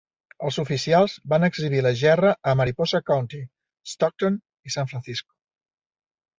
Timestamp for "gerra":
1.99-2.33